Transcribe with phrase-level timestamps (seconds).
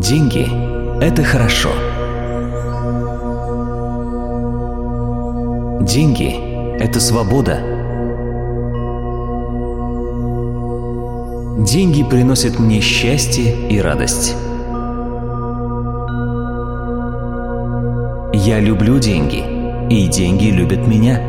[0.00, 0.46] Деньги–
[1.02, 1.70] это хорошо.
[5.80, 7.58] Деньги– это свобода.
[11.66, 14.36] Деньги приносят мне счастье и радость.
[18.34, 19.42] Я люблю деньги,
[19.90, 21.20] и деньги любят меня.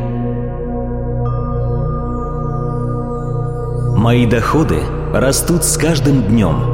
[3.96, 4.78] Мои доходы
[5.12, 6.69] растут с каждым днем.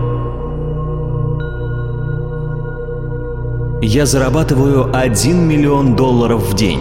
[3.88, 6.80] Я зарабатываю 1 миллион долларов в день.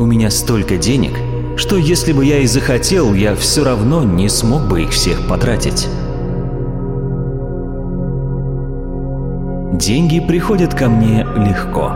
[0.00, 1.12] У меня столько денег,
[1.56, 5.86] что если бы я и захотел, я все равно не смог бы их всех потратить.
[9.78, 11.92] Деньги приходят ко мне легко.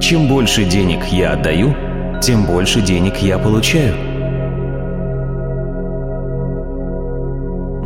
[0.00, 1.72] Чем больше денег я отдаю,
[2.20, 4.09] тем больше денег я получаю.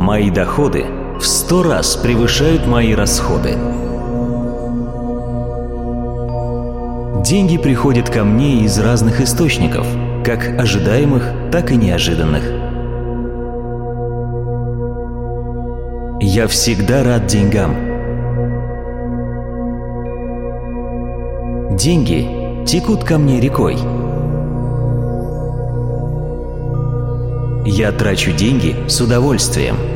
[0.05, 0.85] Мои доходы
[1.19, 3.57] в сто раз превышают мои расходы.
[7.23, 9.87] Деньги приходят ко мне из разных источников,
[10.23, 12.43] как ожидаемых, так и неожиданных.
[16.21, 17.73] Я всегда рад деньгам.
[21.75, 23.75] Деньги текут ко мне рекой.
[27.65, 29.94] Я трачу деньги с удовольствием.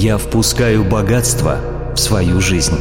[0.00, 1.56] Я впускаю богатство
[1.92, 2.78] в свою жизнь.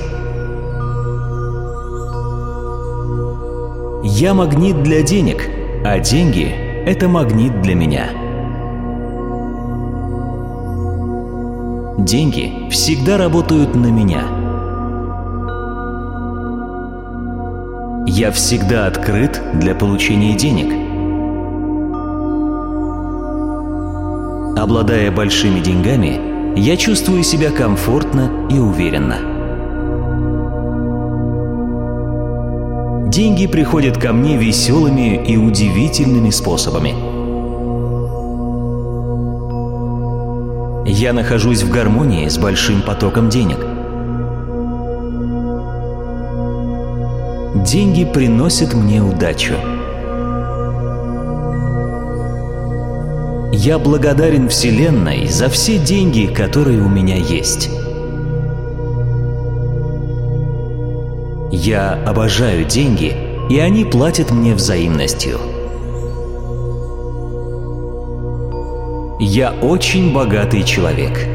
[4.03, 5.49] Я магнит для денег,
[5.83, 6.43] а деньги–
[6.85, 8.09] это магнит для меня.
[11.97, 14.21] Деньги всегда работают на меня.
[18.05, 20.71] Я всегда открыт для получения денег.
[24.55, 29.38] Обладая большими деньгами, я чувствую себя комфортно и уверенно.
[33.18, 36.94] деньги приходят ко мне веселыми и удивительными способами.
[40.88, 43.57] Я нахожусь в гармонии с большим потоком денег.
[47.66, 49.56] Деньги приносят мне удачу.
[53.67, 57.69] Я благодарен Вселенной за все деньги, которые у меня есть.
[61.51, 63.13] Я обожаю деньги,
[63.50, 65.38] и они платят мне взаимностью.
[69.19, 71.27] Я очень богатый человек.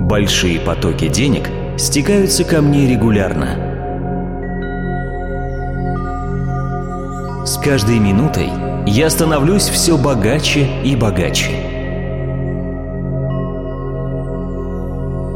[0.00, 3.73] Большие потоки денег стекаются ко мне регулярно.
[7.44, 8.48] С каждой минутой
[8.86, 11.50] я становлюсь все богаче и богаче.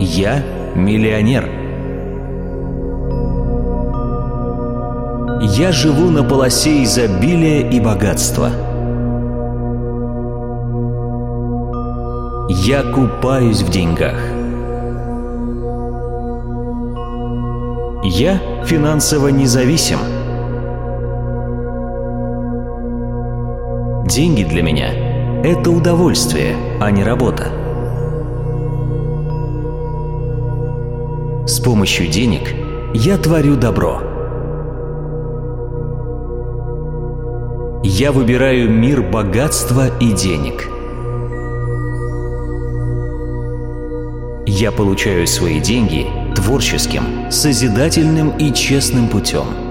[0.00, 0.42] Я
[0.74, 1.50] миллионер.
[5.54, 8.52] Я живу на полосе изобилия и богатства.
[12.48, 14.18] Я купаюсь в деньгах.
[18.02, 19.98] Я финансово независим.
[24.08, 27.52] Деньги для меня– это удовольствие, а не работа.
[31.46, 32.54] С помощью денег
[32.94, 34.00] я творю добро.
[37.84, 40.68] Я выбираю мир богатства и денег.
[44.46, 49.67] Я получаю свои деньги творческим, созидательным и честным путем.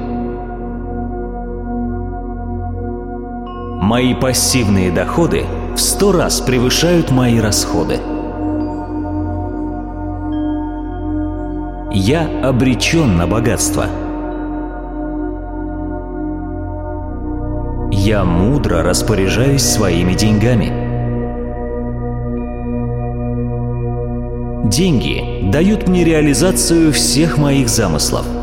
[3.87, 8.01] Мои пассивные доходы в сто раз превышают мои расходы.
[11.93, 13.85] я обречен на богатство.
[17.93, 20.67] Я мудро распоряжаюсь своими деньгами.
[24.67, 28.36] Деньги дают мне реализацию всех моих замыслов.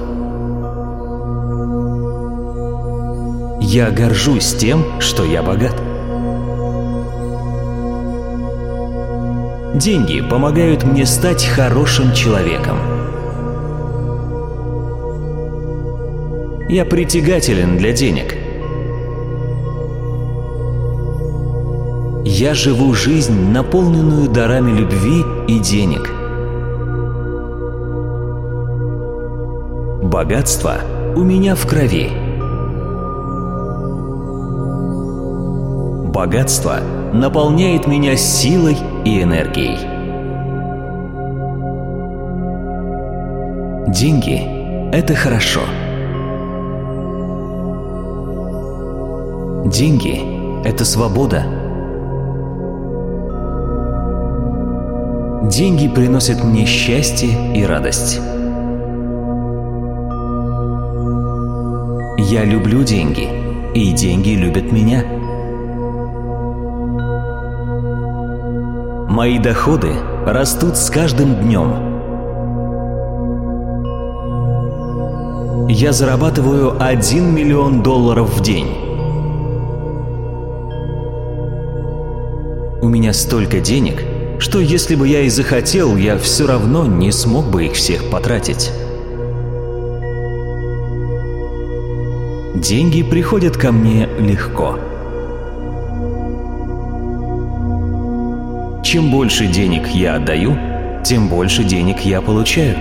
[3.74, 5.74] Я горжусь тем, что я богат.
[9.74, 12.76] Деньги помогают мне стать хорошим человеком.
[16.68, 18.36] Я притягателен для денег.
[22.24, 26.12] Я живу жизнь, наполненную дарами любви и денег.
[30.00, 30.76] Богатство
[31.16, 32.23] у меня в крови.
[36.14, 36.76] Богатство
[37.12, 39.76] наполняет меня силой и энергией.
[43.88, 45.62] Деньги– это хорошо.
[49.66, 51.42] Деньги– это свобода.
[55.50, 58.20] Деньги приносят мне счастье и радость.
[62.18, 63.28] Я люблю деньги,
[63.74, 65.02] и деньги любят меня.
[69.14, 69.92] Мои доходы
[70.26, 71.70] растут с каждым днем.
[75.68, 78.66] Я зарабатываю 1 миллион долларов в день.
[82.82, 84.02] У меня столько денег,
[84.40, 88.72] что если бы я и захотел, я все равно не смог бы их всех потратить.
[92.56, 94.76] Деньги приходят ко мне легко.
[98.94, 100.56] Чем больше денег я отдаю,
[101.02, 102.76] тем больше денег я получаю.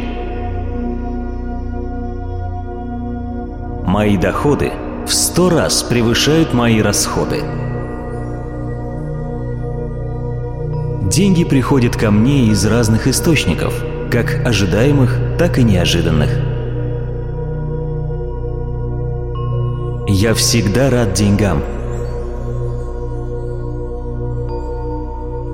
[3.87, 4.73] Мои доходы
[5.07, 7.41] в сто раз превышают мои расходы.
[11.09, 13.73] Деньги приходят ко мне из разных источников,
[14.11, 16.29] как ожидаемых, так и неожиданных.
[20.07, 21.63] Я всегда рад деньгам.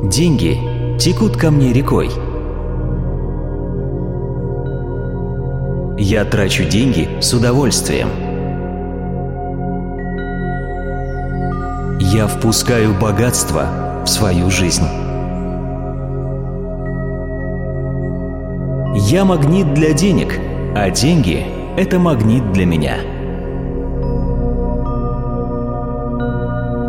[0.03, 2.09] Деньги текут ко мне рекой.
[5.97, 8.07] Я трачу деньги с удовольствием.
[11.99, 14.87] Я впускаю богатство в свою жизнь.
[19.09, 20.39] Я магнит для денег,
[20.77, 21.45] а деньги–
[21.77, 22.99] это магнит для меня.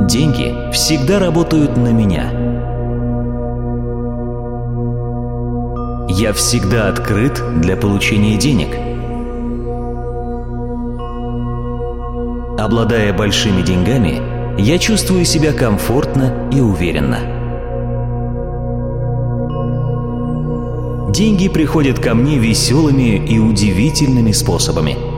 [0.07, 2.40] Деньги всегда работают на меня.
[6.13, 8.75] Я всегда открыт для получения денег.
[12.59, 14.21] Обладая большими деньгами,
[14.61, 17.21] я чувствую себя комфортно и уверенно.
[21.13, 24.97] Деньги приходят ко мне веселыми и удивительными способами–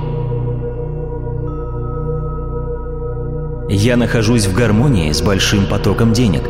[3.74, 6.42] Я нахожусь в гармонии с большим потоком денег.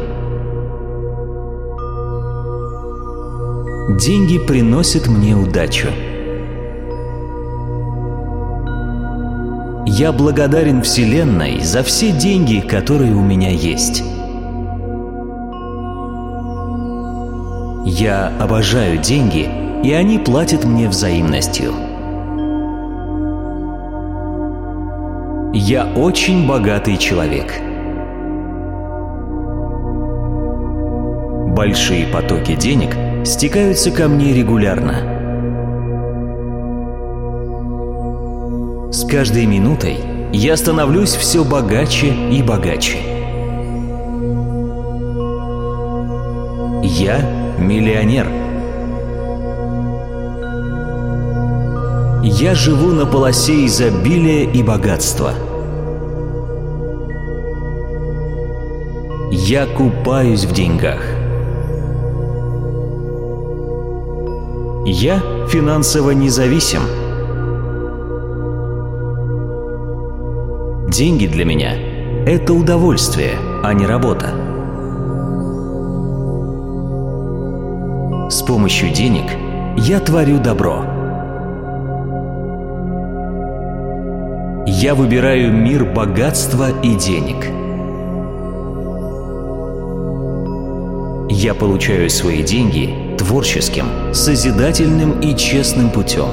[3.98, 5.88] Деньги приносят мне удачу.
[9.86, 14.02] Я благодарен Вселенной за все деньги, которые у меня есть.
[17.84, 19.46] Я обожаю деньги,
[19.84, 21.74] и они платят мне взаимностью.
[25.52, 27.52] Я очень богатый человек.
[31.54, 35.20] Большие потоки денег стекаются ко мне регулярно.
[38.92, 39.98] С каждой минутой
[40.32, 42.98] я становлюсь все богаче и богаче.
[46.82, 47.20] Я
[47.58, 48.26] миллионер.
[52.24, 55.32] Я живу на полосе изобилия и богатства.
[59.30, 61.21] Я купаюсь в деньгах.
[64.84, 66.80] Я финансово независим.
[70.90, 71.74] Деньги для меня–
[72.26, 74.30] это удовольствие, а не работа.
[78.28, 79.30] С помощью денег
[79.76, 80.84] я творю добро.
[84.66, 87.46] Я выбираю мир богатства и денег.
[91.30, 96.28] Я получаю свои деньги творческим, созидательным и честным путем.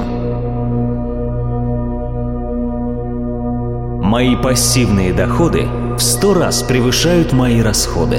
[4.02, 8.18] Мои пассивные доходы в сто раз превышают мои расходы.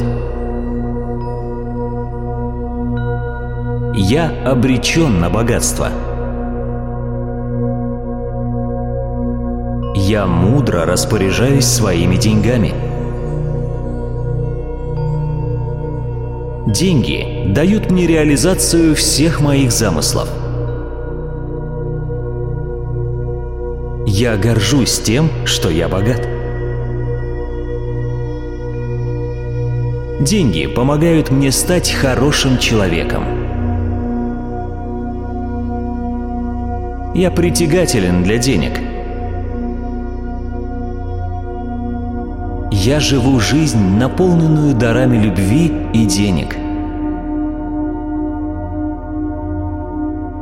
[3.93, 5.89] Я обречен на богатство–
[10.11, 12.90] Я мудро распоряжаюсь своими деньгами.
[16.67, 20.29] Деньги дают мне реализацию всех моих замыслов.
[24.05, 26.27] Я горжусь тем, что я богат.
[30.21, 33.23] Деньги помогают мне стать хорошим человеком.
[37.15, 38.73] Я притягателен для денег–
[42.73, 46.55] Я живу жизнь, наполненную дарами любви и денег.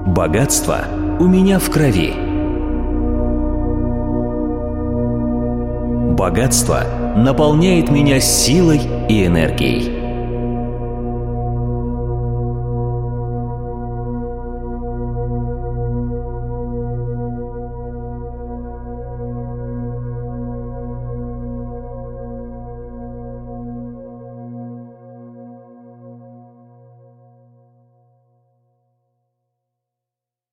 [0.06, 0.86] Богатство
[1.20, 2.14] у меня в крови.
[6.14, 6.84] Богатство
[7.18, 9.99] наполняет меня силой и энергией.